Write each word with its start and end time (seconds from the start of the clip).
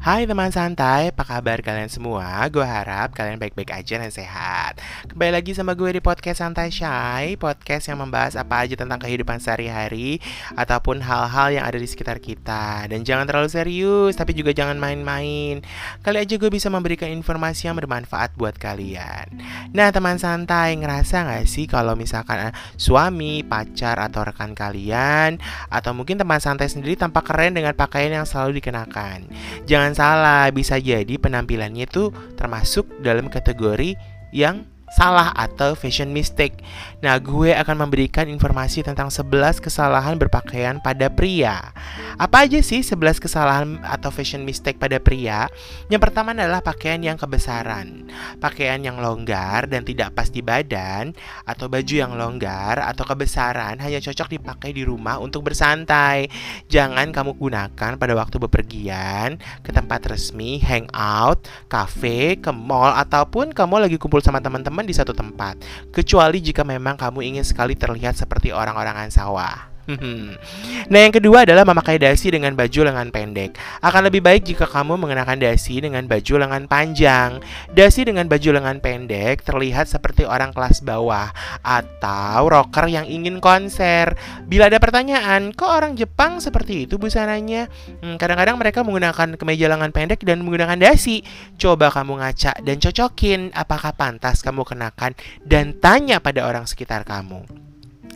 Hai 0.00 0.24
teman 0.24 0.48
santai, 0.48 1.12
apa 1.12 1.28
kabar 1.28 1.60
kalian 1.60 1.92
semua? 1.92 2.24
Gue 2.48 2.64
harap 2.64 3.12
kalian 3.12 3.36
baik-baik 3.36 3.68
aja 3.68 4.00
dan 4.00 4.08
sehat. 4.08 4.80
Kembali 5.12 5.28
lagi 5.28 5.52
sama 5.52 5.76
gue 5.76 5.92
di 5.92 6.00
podcast 6.00 6.40
Santai 6.40 6.72
Shy 6.72 7.36
Podcast 7.36 7.92
yang 7.92 8.00
membahas 8.00 8.32
apa 8.32 8.64
aja 8.64 8.80
tentang 8.80 8.96
kehidupan 8.96 9.44
sehari-hari 9.44 10.16
Ataupun 10.56 11.04
hal-hal 11.04 11.52
yang 11.52 11.68
ada 11.68 11.76
di 11.76 11.84
sekitar 11.84 12.16
kita. 12.16 12.88
Dan 12.88 13.04
jangan 13.04 13.28
terlalu 13.28 13.52
serius, 13.52 14.16
tapi 14.16 14.32
juga 14.32 14.56
jangan 14.56 14.80
main-main. 14.80 15.60
Kali 16.00 16.16
aja 16.16 16.32
gue 16.40 16.48
bisa 16.48 16.72
memberikan 16.72 17.12
informasi 17.12 17.68
yang 17.68 17.76
bermanfaat 17.76 18.32
buat 18.40 18.56
kalian. 18.56 19.36
Nah 19.76 19.92
teman 19.92 20.16
santai, 20.16 20.80
ngerasa 20.80 21.28
gak 21.28 21.44
sih 21.44 21.68
kalau 21.68 21.92
misalkan 21.92 22.48
eh, 22.48 22.52
suami, 22.80 23.44
pacar, 23.44 24.00
atau 24.00 24.24
rekan 24.24 24.56
kalian 24.56 25.36
Atau 25.68 25.92
mungkin 25.92 26.16
teman 26.16 26.40
santai 26.40 26.72
sendiri 26.72 26.96
tampak 26.96 27.28
keren 27.28 27.52
dengan 27.52 27.76
pakaian 27.76 28.16
yang 28.16 28.24
selalu 28.24 28.64
dikenakan? 28.64 29.28
Jangan 29.68 29.90
jangan 29.90 29.99
salah, 30.00 30.48
bisa 30.48 30.80
jadi 30.80 31.20
penampilannya 31.20 31.84
itu 31.84 32.08
termasuk 32.40 32.88
dalam 33.04 33.28
kategori 33.28 34.00
yang 34.32 34.64
salah 34.90 35.30
atau 35.36 35.78
fashion 35.78 36.10
mistake. 36.10 36.64
Nah, 37.04 37.20
gue 37.20 37.54
akan 37.54 37.86
memberikan 37.86 38.26
informasi 38.26 38.82
tentang 38.82 39.12
11 39.12 39.62
kesalahan 39.62 40.18
berpakaian 40.18 40.82
pada 40.82 41.06
pria. 41.12 41.70
Apa 42.16 42.48
aja 42.48 42.58
sih 42.58 42.82
11 42.82 43.22
kesalahan 43.22 43.78
atau 43.86 44.10
fashion 44.10 44.42
mistake 44.42 44.80
pada 44.80 44.98
pria? 44.98 45.46
Yang 45.86 46.10
pertama 46.10 46.34
adalah 46.34 46.58
pakaian 46.64 46.98
yang 46.98 47.14
kebesaran. 47.14 48.10
Pakaian 48.42 48.82
yang 48.82 48.98
longgar 48.98 49.70
dan 49.70 49.86
tidak 49.86 50.18
pas 50.18 50.26
di 50.32 50.42
badan 50.42 51.14
atau 51.46 51.70
baju 51.70 51.94
yang 51.94 52.18
longgar 52.18 52.82
atau 52.82 53.06
kebesaran 53.06 53.78
hanya 53.78 54.02
cocok 54.02 54.40
dipakai 54.40 54.74
di 54.74 54.82
rumah 54.82 55.22
untuk 55.22 55.46
bersantai. 55.46 56.26
Jangan 56.66 57.14
kamu 57.14 57.38
gunakan 57.38 57.92
pada 58.00 58.12
waktu 58.18 58.36
bepergian 58.42 59.38
ke 59.62 59.70
tempat 59.70 60.02
resmi, 60.10 60.58
hangout, 60.58 61.46
cafe, 61.70 62.40
ke 62.40 62.50
mall 62.50 62.90
ataupun 62.96 63.54
kamu 63.54 63.86
lagi 63.86 63.96
kumpul 64.00 64.18
sama 64.24 64.42
teman-teman 64.42 64.82
di 64.82 64.96
satu 64.96 65.14
tempat, 65.14 65.60
kecuali 65.94 66.42
jika 66.42 66.66
memang 66.66 66.98
kamu 66.98 67.22
ingin 67.22 67.46
sekali 67.46 67.78
terlihat 67.78 68.18
seperti 68.18 68.50
orang-orangan 68.50 69.12
sawah. 69.12 69.69
nah, 70.92 70.98
yang 71.00 71.14
kedua 71.14 71.42
adalah 71.48 71.66
memakai 71.66 71.98
dasi 71.98 72.30
dengan 72.30 72.54
baju 72.54 72.80
lengan 72.86 73.08
pendek. 73.10 73.56
Akan 73.82 74.06
lebih 74.06 74.22
baik 74.22 74.46
jika 74.46 74.66
kamu 74.68 75.00
mengenakan 75.00 75.40
dasi 75.40 75.82
dengan 75.82 76.06
baju 76.06 76.34
lengan 76.36 76.64
panjang. 76.70 77.40
Dasi 77.72 78.06
dengan 78.06 78.26
baju 78.30 78.50
lengan 78.54 78.78
pendek 78.78 79.42
terlihat 79.42 79.90
seperti 79.90 80.26
orang 80.26 80.54
kelas 80.54 80.82
bawah 80.84 81.30
atau 81.64 82.46
rocker 82.46 82.86
yang 82.90 83.06
ingin 83.06 83.42
konser. 83.42 84.14
Bila 84.46 84.70
ada 84.70 84.78
pertanyaan, 84.78 85.54
kok 85.54 85.70
orang 85.70 85.94
Jepang 85.98 86.38
seperti 86.38 86.86
itu 86.86 86.96
busananya? 87.00 87.66
Hmm, 88.02 88.16
kadang-kadang 88.20 88.56
mereka 88.60 88.82
menggunakan 88.86 89.38
kemeja 89.38 89.66
lengan 89.70 89.90
pendek 89.90 90.22
dan 90.22 90.42
menggunakan 90.44 90.78
dasi. 90.78 91.22
Coba 91.56 91.90
kamu 91.90 92.20
ngaca 92.20 92.62
dan 92.62 92.76
cocokin 92.78 93.52
apakah 93.54 93.92
pantas 93.94 94.42
kamu 94.44 94.62
kenakan 94.66 95.12
dan 95.42 95.76
tanya 95.78 96.22
pada 96.22 96.46
orang 96.46 96.64
sekitar 96.66 97.02
kamu. 97.06 97.69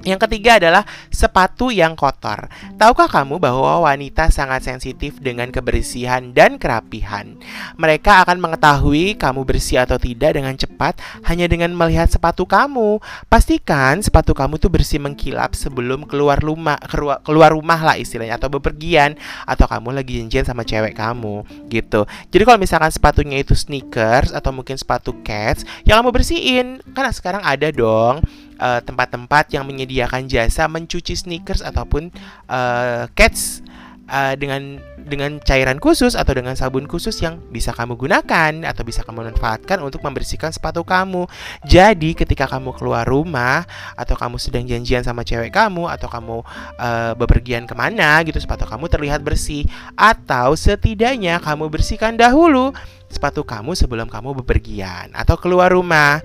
Yang 0.05 0.28
ketiga 0.28 0.60
adalah 0.60 0.84
sepatu 1.08 1.72
yang 1.72 1.97
kotor. 1.97 2.52
Tahukah 2.77 3.08
kamu 3.08 3.41
bahwa 3.41 3.88
wanita 3.88 4.28
sangat 4.28 4.69
sensitif 4.69 5.16
dengan 5.16 5.48
kebersihan 5.48 6.30
dan 6.36 6.61
kerapihan? 6.61 7.41
Mereka 7.80 8.28
akan 8.28 8.36
mengetahui 8.36 9.16
kamu 9.16 9.48
bersih 9.48 9.80
atau 9.80 9.96
tidak 9.96 10.36
dengan 10.36 10.52
cepat 10.55 11.00
hanya 11.24 11.48
dengan 11.48 11.72
melihat 11.72 12.12
sepatu 12.12 12.44
kamu. 12.44 13.00
Pastikan 13.33 14.05
sepatu 14.05 14.36
kamu 14.36 14.61
tuh 14.61 14.69
bersih 14.69 15.00
mengkilap 15.00 15.56
sebelum 15.56 16.05
keluar 16.05 16.36
rumah, 16.36 16.77
keluar 17.24 17.56
rumah 17.56 17.80
lah 17.80 17.96
istilahnya 17.96 18.36
atau 18.36 18.52
bepergian 18.52 19.16
atau 19.48 19.64
kamu 19.64 19.96
lagi 19.96 20.20
janjian 20.20 20.44
sama 20.44 20.68
cewek 20.68 20.92
kamu 20.92 21.48
gitu. 21.72 22.05
Jadi 22.28 22.42
kalau 22.44 22.61
misalkan 22.61 22.92
sepatunya 22.92 23.41
itu 23.41 23.56
sneakers 23.56 24.36
atau 24.36 24.52
mungkin 24.52 24.77
sepatu 24.77 25.16
cats, 25.24 25.64
yang 25.89 26.05
kamu 26.05 26.12
bersihin 26.12 26.84
karena 26.92 27.11
sekarang 27.11 27.40
ada 27.40 27.73
dong 27.73 28.20
Eh, 28.55 28.81
tempat-tempat 28.87 29.51
uh, 29.51 29.53
yang 29.59 29.65
menyediakan 29.67 30.31
jasa 30.31 30.70
mencuci 30.70 31.19
sneakers 31.19 31.59
ataupun 31.59 32.15
uh, 32.47 33.11
cats 33.19 33.67
uh, 34.07 34.39
dengan 34.39 34.79
dengan 34.95 35.42
cairan 35.42 35.83
khusus 35.83 36.15
atau 36.15 36.39
dengan 36.39 36.55
sabun 36.55 36.87
khusus 36.87 37.19
yang 37.19 37.42
bisa 37.51 37.75
kamu 37.75 37.98
gunakan 37.98 38.63
atau 38.63 38.87
bisa 38.87 39.03
kamu 39.03 39.27
manfaatkan 39.35 39.83
untuk 39.83 40.07
membersihkan 40.07 40.55
sepatu 40.55 40.87
kamu. 40.87 41.27
Jadi 41.67 42.15
ketika 42.15 42.47
kamu 42.47 42.79
keluar 42.79 43.03
rumah 43.03 43.67
atau 43.98 44.15
kamu 44.15 44.39
sedang 44.39 44.71
janjian 44.71 45.03
sama 45.03 45.27
cewek 45.27 45.51
kamu 45.51 45.91
atau 45.91 46.07
kamu 46.07 46.47
uh, 46.79 47.13
bepergian 47.19 47.67
ke 47.67 47.75
mana 47.75 48.23
gitu 48.23 48.39
sepatu 48.39 48.71
kamu 48.71 48.86
terlihat 48.86 49.19
bersih 49.27 49.67
atau 49.98 50.55
setidaknya 50.55 51.42
kamu 51.42 51.67
bersihkan 51.75 52.15
dahulu 52.15 52.71
sepatu 53.11 53.42
kamu 53.42 53.75
sebelum 53.75 54.07
kamu 54.07 54.47
bepergian 54.47 55.11
atau 55.11 55.35
keluar 55.35 55.75
rumah. 55.75 56.23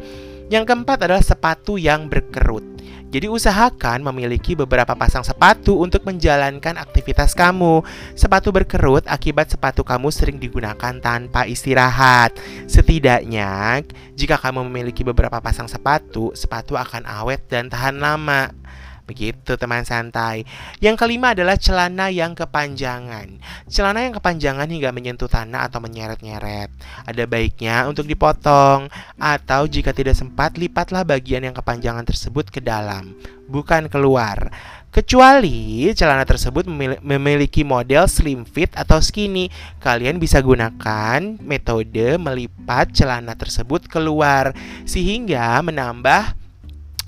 Yang 0.50 0.66
keempat 0.66 1.06
adalah 1.06 1.22
sepatu 1.22 1.78
yang 1.78 2.10
berkerut. 2.10 2.66
Jadi 3.10 3.26
usahakan 3.26 4.06
memiliki 4.06 4.54
beberapa 4.54 4.94
pasang 4.94 5.26
sepatu 5.26 5.82
untuk 5.82 6.06
menjalankan 6.06 6.78
aktivitas 6.78 7.34
kamu. 7.34 7.82
Sepatu 8.14 8.54
berkerut 8.54 9.02
akibat 9.10 9.50
sepatu 9.50 9.82
kamu 9.82 10.14
sering 10.14 10.38
digunakan 10.38 10.94
tanpa 11.02 11.50
istirahat. 11.50 12.38
Setidaknya, 12.70 13.82
jika 14.14 14.38
kamu 14.38 14.66
memiliki 14.70 15.02
beberapa 15.02 15.42
pasang 15.42 15.66
sepatu, 15.66 16.34
sepatu 16.38 16.78
akan 16.78 17.06
awet 17.06 17.46
dan 17.50 17.70
tahan 17.70 17.98
lama. 17.98 18.54
Begitu 19.10 19.58
teman 19.58 19.82
santai. 19.90 20.46
Yang 20.78 21.02
kelima 21.02 21.34
adalah 21.34 21.58
celana 21.58 22.14
yang 22.14 22.38
kepanjangan. 22.38 23.42
Celana 23.66 24.06
yang 24.06 24.14
kepanjangan 24.14 24.70
hingga 24.70 24.94
menyentuh 24.94 25.26
tanah 25.26 25.66
atau 25.66 25.82
menyeret-nyeret. 25.82 26.70
Ada 27.10 27.26
baiknya 27.26 27.90
untuk 27.90 28.06
dipotong 28.06 28.86
atau 29.18 29.66
jika 29.66 29.98
tidak 29.98 30.14
sempat 30.14 30.62
lipatlah 30.62 31.02
bagian 31.02 31.42
yang 31.42 31.58
kepanjangan 31.58 32.06
tersebut 32.06 32.54
ke 32.54 32.62
dalam, 32.62 33.18
bukan 33.50 33.90
keluar. 33.90 34.54
Kecuali 34.90 35.86
celana 35.94 36.26
tersebut 36.26 36.66
memiliki 37.06 37.62
model 37.62 38.10
slim 38.10 38.42
fit 38.42 38.74
atau 38.74 38.98
skinny, 38.98 39.54
kalian 39.78 40.18
bisa 40.18 40.42
gunakan 40.42 41.38
metode 41.46 42.18
melipat 42.18 42.98
celana 42.98 43.38
tersebut 43.38 43.86
keluar 43.86 44.50
sehingga 44.90 45.62
menambah 45.62 46.39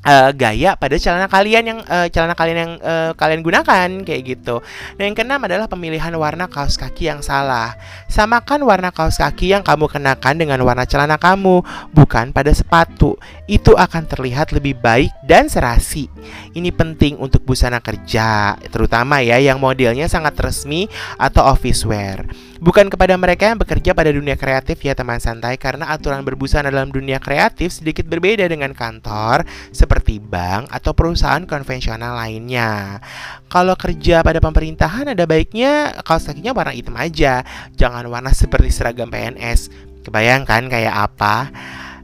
uh, 0.06 0.29
gaya 0.34 0.73
pada 0.78 0.95
celana 0.97 1.28
kalian 1.29 1.63
yang 1.66 1.79
uh, 1.85 2.07
celana 2.09 2.34
kalian 2.34 2.57
yang 2.57 2.73
uh, 2.81 3.12
kalian 3.17 3.41
gunakan 3.45 3.89
kayak 4.06 4.22
gitu. 4.25 4.62
Nah, 4.97 5.03
yang 5.06 5.16
keenam 5.17 5.41
adalah 5.45 5.66
pemilihan 5.69 6.13
warna 6.17 6.50
kaos 6.50 6.78
kaki 6.78 7.09
yang 7.09 7.22
salah. 7.22 7.78
Samakan 8.09 8.66
warna 8.66 8.90
kaos 8.90 9.17
kaki 9.17 9.53
yang 9.53 9.63
kamu 9.66 9.90
kenakan 9.90 10.35
dengan 10.38 10.59
warna 10.66 10.85
celana 10.85 11.17
kamu, 11.17 11.63
bukan 11.94 12.34
pada 12.34 12.51
sepatu. 12.51 13.17
Itu 13.45 13.78
akan 13.78 14.07
terlihat 14.07 14.53
lebih 14.56 14.79
baik 14.79 15.11
dan 15.25 15.47
serasi. 15.47 16.09
Ini 16.53 16.69
penting 16.73 17.17
untuk 17.22 17.44
busana 17.45 17.79
kerja, 17.79 18.57
terutama 18.69 19.22
ya 19.23 19.38
yang 19.40 19.61
modelnya 19.61 20.07
sangat 20.09 20.38
resmi 20.40 20.88
atau 21.17 21.45
office 21.47 21.84
wear. 21.88 22.25
Bukan 22.61 22.94
kepada 22.94 23.17
mereka 23.17 23.49
yang 23.49 23.57
bekerja 23.57 23.97
pada 23.97 24.13
dunia 24.13 24.38
kreatif 24.38 24.85
ya 24.85 24.94
teman 24.94 25.17
santai 25.17 25.57
karena 25.57 25.89
aturan 25.89 26.22
berbusana 26.22 26.69
dalam 26.69 26.94
dunia 26.94 27.17
kreatif 27.17 27.73
sedikit 27.73 28.05
berbeda 28.05 28.45
dengan 28.45 28.77
kantor 28.77 29.49
seperti 29.73 30.22
bank 30.22 30.69
atau 30.69 30.94
perusahaan 30.94 31.41
konvensional 31.49 32.22
lainnya. 32.22 33.01
Kalau 33.49 33.73
kerja 33.73 34.22
pada 34.22 34.38
pemerintahan 34.38 35.09
ada 35.09 35.25
baiknya 35.25 36.05
kaos 36.05 36.29
kakinya 36.29 36.53
warna 36.53 36.77
hitam 36.77 36.94
aja, 37.01 37.41
jangan 37.73 38.05
warna 38.05 38.29
seperti 38.29 38.69
seragam 38.69 39.09
PNS. 39.09 39.73
Kebayangkan 40.05 40.69
kayak 40.69 40.95
apa? 41.09 41.49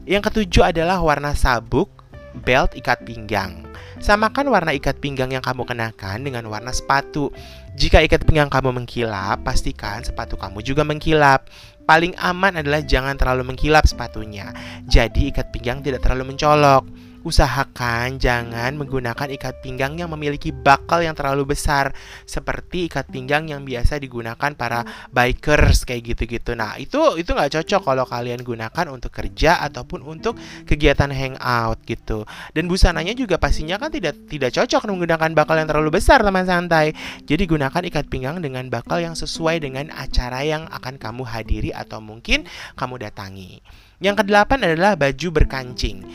Yang 0.10 0.34
ketujuh 0.34 0.74
adalah 0.74 0.98
warna 1.06 1.38
sabuk 1.38 1.97
belt 2.42 2.78
ikat 2.78 3.04
pinggang. 3.04 3.66
Samakan 3.98 4.54
warna 4.54 4.72
ikat 4.78 5.02
pinggang 5.02 5.34
yang 5.34 5.42
kamu 5.42 5.66
kenakan 5.66 6.22
dengan 6.22 6.46
warna 6.48 6.70
sepatu. 6.70 7.34
Jika 7.74 8.02
ikat 8.06 8.26
pinggang 8.26 8.50
kamu 8.50 8.74
mengkilap, 8.74 9.42
pastikan 9.42 10.06
sepatu 10.06 10.38
kamu 10.38 10.62
juga 10.62 10.86
mengkilap. 10.86 11.50
Paling 11.88 12.14
aman 12.20 12.60
adalah 12.60 12.84
jangan 12.84 13.16
terlalu 13.16 13.54
mengkilap 13.54 13.88
sepatunya. 13.88 14.52
Jadi 14.86 15.32
ikat 15.32 15.50
pinggang 15.56 15.80
tidak 15.82 16.04
terlalu 16.04 16.36
mencolok. 16.36 17.07
Usahakan 17.28 18.24
jangan 18.24 18.80
menggunakan 18.80 19.28
ikat 19.36 19.60
pinggang 19.60 20.00
yang 20.00 20.08
memiliki 20.08 20.56
bakal 20.56 21.04
yang 21.04 21.12
terlalu 21.12 21.52
besar 21.52 21.92
seperti 22.24 22.88
ikat 22.88 23.12
pinggang 23.12 23.52
yang 23.52 23.68
biasa 23.68 24.00
digunakan 24.00 24.56
para 24.56 24.88
bikers 25.12 25.84
kayak 25.84 26.16
gitu-gitu. 26.16 26.56
Nah, 26.56 26.80
itu 26.80 27.20
itu 27.20 27.36
nggak 27.36 27.60
cocok 27.60 27.82
kalau 27.84 28.08
kalian 28.08 28.48
gunakan 28.48 28.88
untuk 28.88 29.12
kerja 29.12 29.60
ataupun 29.60 30.08
untuk 30.08 30.40
kegiatan 30.64 31.12
hangout 31.12 31.84
gitu. 31.84 32.24
Dan 32.56 32.72
busananya 32.72 33.12
juga 33.12 33.36
pastinya 33.36 33.76
kan 33.76 33.92
tidak 33.92 34.16
tidak 34.32 34.56
cocok 34.56 34.88
menggunakan 34.88 35.36
bakal 35.36 35.60
yang 35.60 35.68
terlalu 35.68 36.00
besar 36.00 36.24
teman 36.24 36.48
santai. 36.48 36.96
Jadi 37.28 37.44
gunakan 37.44 37.84
ikat 37.92 38.08
pinggang 38.08 38.40
dengan 38.40 38.72
bakal 38.72 39.04
yang 39.04 39.20
sesuai 39.20 39.60
dengan 39.60 39.92
acara 39.92 40.48
yang 40.48 40.64
akan 40.72 40.96
kamu 40.96 41.28
hadiri 41.28 41.76
atau 41.76 42.00
mungkin 42.00 42.48
kamu 42.80 43.04
datangi. 43.04 43.60
Yang 43.98 44.22
kedelapan 44.22 44.60
adalah 44.62 44.94
baju 44.94 45.28
berkancing. 45.34 46.06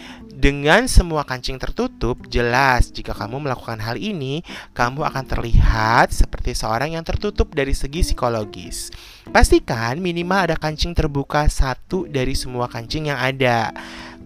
Dengan 0.43 0.91
semua 0.91 1.23
kancing 1.23 1.55
tertutup, 1.55 2.19
jelas 2.27 2.91
jika 2.91 3.15
kamu 3.15 3.47
melakukan 3.47 3.79
hal 3.79 3.95
ini, 3.95 4.43
kamu 4.75 5.07
akan 5.07 5.23
terlihat 5.23 6.11
seperti 6.11 6.55
seorang 6.55 6.99
yang 6.99 7.07
tertutup 7.07 7.51
dari 7.55 7.75
segi 7.75 8.03
psikologis. 8.03 8.91
Pastikan 9.31 10.03
minimal 10.03 10.51
ada 10.51 10.57
kancing 10.59 10.99
terbuka 10.99 11.47
satu 11.47 12.11
dari 12.11 12.35
semua 12.35 12.67
kancing 12.67 13.11
yang 13.15 13.23
ada 13.23 13.71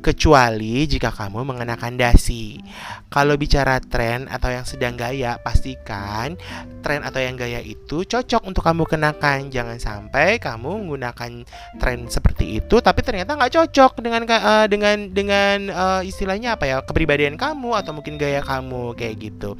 kecuali 0.06 0.86
jika 0.86 1.10
kamu 1.10 1.42
mengenakan 1.42 1.98
dasi. 1.98 2.62
Kalau 3.10 3.34
bicara 3.34 3.82
tren 3.82 4.30
atau 4.30 4.54
yang 4.54 4.62
sedang 4.62 4.94
gaya, 4.94 5.34
pastikan 5.42 6.38
tren 6.86 7.02
atau 7.02 7.18
yang 7.18 7.34
gaya 7.34 7.58
itu 7.58 8.06
cocok 8.06 8.46
untuk 8.46 8.62
kamu 8.62 8.86
kenakan. 8.86 9.50
Jangan 9.50 9.82
sampai 9.82 10.38
kamu 10.38 10.86
menggunakan 10.86 11.42
tren 11.82 12.06
seperti 12.06 12.62
itu, 12.62 12.78
tapi 12.78 13.02
ternyata 13.02 13.34
nggak 13.34 13.50
cocok 13.58 13.98
dengan 13.98 14.22
uh, 14.30 14.66
dengan 14.70 15.10
dengan 15.10 15.58
uh, 15.74 16.02
istilahnya 16.06 16.54
apa 16.54 16.70
ya 16.70 16.76
kepribadian 16.86 17.34
kamu 17.34 17.74
atau 17.74 17.90
mungkin 17.90 18.14
gaya 18.14 18.46
kamu 18.46 18.94
kayak 18.94 19.18
gitu. 19.18 19.58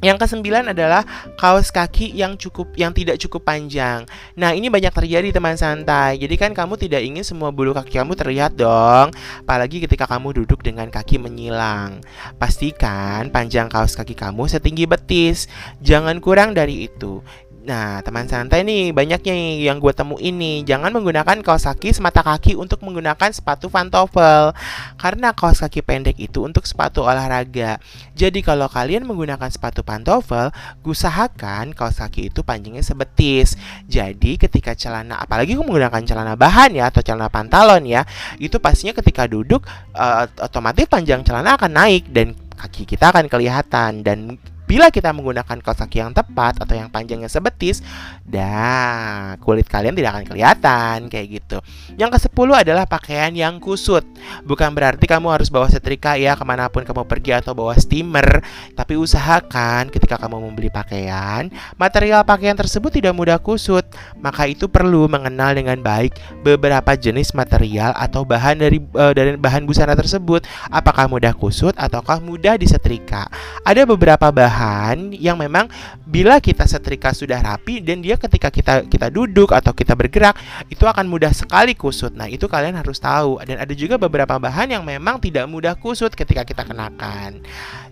Yang 0.00 0.26
kesembilan 0.26 0.72
adalah 0.72 1.04
kaos 1.36 1.68
kaki 1.68 2.16
yang 2.16 2.40
cukup 2.40 2.72
yang 2.76 2.96
tidak 2.96 3.20
cukup 3.20 3.44
panjang. 3.44 4.08
Nah, 4.32 4.56
ini 4.56 4.72
banyak 4.72 4.92
terjadi 4.92 5.28
teman 5.28 5.60
santai. 5.60 6.16
Jadi 6.16 6.34
kan 6.40 6.56
kamu 6.56 6.80
tidak 6.80 7.04
ingin 7.04 7.20
semua 7.20 7.52
bulu 7.52 7.76
kaki 7.76 8.00
kamu 8.00 8.16
terlihat 8.16 8.56
dong. 8.56 9.12
Apalagi 9.44 9.84
ketika 9.84 10.08
kamu 10.08 10.42
duduk 10.42 10.64
dengan 10.64 10.88
kaki 10.88 11.20
menyilang. 11.20 12.00
Pastikan 12.40 13.28
panjang 13.28 13.68
kaos 13.68 13.92
kaki 13.92 14.16
kamu 14.16 14.48
setinggi 14.48 14.88
betis. 14.88 15.52
Jangan 15.84 16.16
kurang 16.24 16.56
dari 16.56 16.88
itu. 16.88 17.20
Nah, 17.60 18.00
teman 18.00 18.24
santai 18.24 18.64
nih, 18.64 18.88
banyaknya 18.96 19.36
yang 19.60 19.76
gue 19.84 19.92
temu 19.92 20.16
ini. 20.16 20.64
Jangan 20.64 20.96
menggunakan 20.96 21.44
kaos 21.44 21.68
kaki 21.68 21.92
semata 21.92 22.24
kaki 22.24 22.56
untuk 22.56 22.80
menggunakan 22.80 23.28
sepatu 23.36 23.68
pantofel. 23.68 24.56
Karena 24.96 25.36
kaos 25.36 25.60
kaki 25.60 25.84
pendek 25.84 26.16
itu 26.16 26.40
untuk 26.40 26.64
sepatu 26.64 27.04
olahraga. 27.04 27.76
Jadi 28.16 28.40
kalau 28.40 28.64
kalian 28.64 29.04
menggunakan 29.04 29.52
sepatu 29.52 29.84
pantofel, 29.84 30.48
usahakan 30.88 31.76
kaos 31.76 32.00
kaki 32.00 32.32
itu 32.32 32.40
panjangnya 32.40 32.80
sebetis. 32.80 33.60
Jadi 33.84 34.40
ketika 34.40 34.72
celana, 34.72 35.20
apalagi 35.20 35.52
kamu 35.52 35.68
menggunakan 35.68 36.00
celana 36.08 36.40
bahan 36.40 36.72
ya, 36.80 36.88
atau 36.88 37.04
celana 37.04 37.28
pantalon 37.28 37.84
ya, 37.84 38.08
itu 38.40 38.56
pastinya 38.56 38.96
ketika 38.96 39.28
duduk, 39.28 39.68
uh, 39.92 40.24
otomatis 40.40 40.88
panjang 40.88 41.20
celana 41.28 41.60
akan 41.60 41.76
naik 41.76 42.08
dan 42.08 42.32
kaki 42.56 42.88
kita 42.88 43.12
akan 43.12 43.28
kelihatan 43.28 44.00
dan 44.04 44.40
Bila 44.70 44.86
kita 44.86 45.10
menggunakan 45.10 45.58
kaos 45.66 45.82
kaki 45.82 45.98
yang 45.98 46.14
tepat 46.14 46.62
atau 46.62 46.78
yang 46.78 46.86
panjangnya 46.86 47.26
sebetis, 47.26 47.82
dah 48.22 49.34
kulit 49.42 49.66
kalian 49.66 49.98
tidak 49.98 50.14
akan 50.14 50.24
kelihatan 50.30 50.96
kayak 51.10 51.42
gitu. 51.42 51.58
Yang 51.98 52.14
ke-10 52.14 52.48
adalah 52.54 52.86
pakaian 52.86 53.34
yang 53.34 53.58
kusut. 53.58 54.06
Bukan 54.46 54.70
berarti 54.70 55.10
kamu 55.10 55.26
harus 55.34 55.50
bawa 55.50 55.66
setrika 55.66 56.14
ya 56.14 56.38
ke 56.38 56.46
mana 56.46 56.70
pun 56.70 56.86
kamu 56.86 57.02
pergi 57.02 57.34
atau 57.34 57.50
bawa 57.50 57.74
steamer, 57.74 58.46
tapi 58.78 58.94
usahakan 58.94 59.90
ketika 59.90 60.14
kamu 60.22 60.38
membeli 60.38 60.70
pakaian, 60.70 61.50
material 61.74 62.22
pakaian 62.22 62.54
tersebut 62.54 62.94
tidak 62.94 63.18
mudah 63.18 63.42
kusut. 63.42 63.82
Maka 64.22 64.46
itu 64.46 64.70
perlu 64.70 65.10
mengenal 65.10 65.50
dengan 65.50 65.82
baik 65.82 66.14
beberapa 66.46 66.94
jenis 66.94 67.34
material 67.34 67.90
atau 67.98 68.22
bahan 68.22 68.62
dari 68.62 68.78
uh, 68.78 69.10
dari 69.10 69.34
bahan 69.34 69.66
busana 69.66 69.98
tersebut. 69.98 70.46
Apakah 70.70 71.10
mudah 71.10 71.34
kusut 71.34 71.74
ataukah 71.74 72.22
mudah 72.22 72.54
disetrika? 72.54 73.26
Ada 73.66 73.82
beberapa 73.82 74.30
bahan 74.30 74.59
bahan 74.60 75.16
yang 75.16 75.40
memang 75.40 75.72
bila 76.04 76.36
kita 76.36 76.68
setrika 76.68 77.16
sudah 77.16 77.40
rapi 77.40 77.80
dan 77.80 78.04
dia 78.04 78.20
ketika 78.20 78.52
kita 78.52 78.84
kita 78.84 79.08
duduk 79.08 79.56
atau 79.56 79.72
kita 79.72 79.96
bergerak 79.96 80.36
itu 80.68 80.84
akan 80.84 81.08
mudah 81.08 81.32
sekali 81.32 81.72
kusut. 81.72 82.12
Nah, 82.12 82.28
itu 82.28 82.44
kalian 82.44 82.76
harus 82.76 83.00
tahu. 83.00 83.40
Dan 83.40 83.56
ada 83.56 83.72
juga 83.72 83.96
beberapa 83.96 84.36
bahan 84.36 84.76
yang 84.76 84.84
memang 84.84 85.16
tidak 85.16 85.48
mudah 85.48 85.72
kusut 85.80 86.12
ketika 86.12 86.44
kita 86.44 86.68
kenakan. 86.68 87.40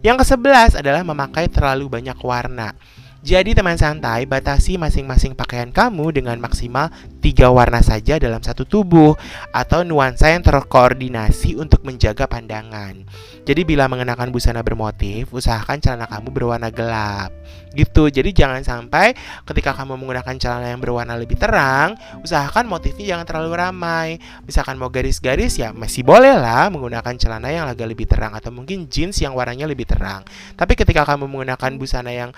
Yang 0.04 0.28
ke-11 0.28 0.84
adalah 0.84 1.00
memakai 1.00 1.48
terlalu 1.48 1.88
banyak 1.88 2.20
warna. 2.20 2.76
Jadi 3.18 3.50
teman 3.50 3.74
santai, 3.74 4.30
batasi 4.30 4.78
masing-masing 4.78 5.34
pakaian 5.34 5.74
kamu 5.74 6.14
dengan 6.14 6.38
maksimal 6.38 6.86
tiga 7.18 7.50
warna 7.50 7.82
saja 7.82 8.14
dalam 8.14 8.38
satu 8.38 8.62
tubuh 8.62 9.18
atau 9.50 9.82
nuansa 9.82 10.30
yang 10.30 10.46
terkoordinasi 10.46 11.58
untuk 11.58 11.82
menjaga 11.82 12.30
pandangan. 12.30 13.02
Jadi 13.42 13.64
bila 13.64 13.90
mengenakan 13.90 14.30
busana 14.30 14.62
bermotif, 14.62 15.34
usahakan 15.34 15.80
celana 15.82 16.06
kamu 16.06 16.28
berwarna 16.30 16.70
gelap. 16.70 17.34
Gitu. 17.72 18.12
Jadi 18.12 18.30
jangan 18.36 18.60
sampai 18.60 19.16
ketika 19.48 19.72
kamu 19.72 19.96
menggunakan 19.96 20.36
celana 20.36 20.68
yang 20.70 20.80
berwarna 20.80 21.16
lebih 21.16 21.40
terang, 21.40 21.96
usahakan 22.20 22.68
motifnya 22.68 23.16
jangan 23.16 23.26
terlalu 23.26 23.50
ramai. 23.56 24.08
Misalkan 24.44 24.76
mau 24.76 24.92
garis-garis 24.92 25.56
ya 25.58 25.72
masih 25.72 26.04
boleh 26.04 26.36
lah 26.36 26.68
menggunakan 26.68 27.16
celana 27.16 27.48
yang 27.48 27.66
agak 27.66 27.88
lebih 27.88 28.04
terang 28.04 28.36
atau 28.36 28.52
mungkin 28.52 28.86
jeans 28.86 29.16
yang 29.18 29.32
warnanya 29.32 29.64
lebih 29.64 29.88
terang. 29.88 30.28
Tapi 30.52 30.76
ketika 30.76 31.08
kamu 31.08 31.26
menggunakan 31.26 31.72
busana 31.80 32.12
yang 32.12 32.30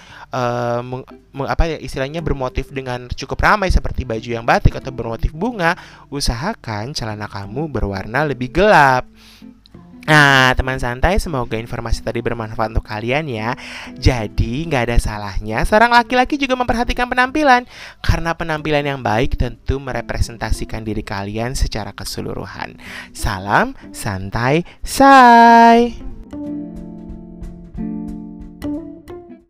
uh, 0.71 0.83
meng, 0.87 1.03
meng, 1.35 1.49
apa 1.51 1.67
ya 1.67 1.79
istilahnya 1.83 2.23
bermotif 2.23 2.71
dengan 2.71 3.11
cukup 3.11 3.43
ramai 3.43 3.75
seperti 3.75 4.07
baju 4.07 4.31
yang 4.31 4.47
batik 4.47 4.79
atau 4.79 4.95
bermotif 4.95 5.35
bunga, 5.35 5.75
usahakan 6.07 6.95
celana 6.95 7.27
kamu 7.27 7.67
berwarna 7.67 8.23
lebih 8.23 8.55
gelap. 8.55 9.11
Nah, 10.11 10.51
teman 10.59 10.81
santai, 10.81 11.23
semoga 11.23 11.55
informasi 11.55 12.03
tadi 12.03 12.19
bermanfaat 12.19 12.75
untuk 12.75 12.83
kalian 12.83 13.31
ya. 13.31 13.55
Jadi, 13.95 14.67
nggak 14.67 14.91
ada 14.91 14.97
salahnya 14.99 15.63
seorang 15.63 15.95
laki-laki 15.95 16.35
juga 16.35 16.59
memperhatikan 16.59 17.07
penampilan, 17.07 17.69
karena 18.03 18.35
penampilan 18.35 18.83
yang 18.83 19.01
baik 19.05 19.39
tentu 19.39 19.79
merepresentasikan 19.79 20.83
diri 20.83 21.07
kalian 21.07 21.55
secara 21.55 21.95
keseluruhan. 21.95 22.81
Salam 23.15 23.79
santai, 23.95 24.67
say. 24.83 25.95